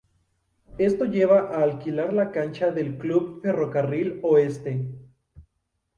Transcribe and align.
Esto 0.79 1.05
lleva 1.05 1.41
a 1.55 1.61
alquilar 1.61 2.11
la 2.11 2.31
cancha 2.31 2.71
del 2.71 2.97
club 2.97 3.39
Ferro 3.43 3.69
Carril 3.69 4.19
Oeste. 4.23 4.89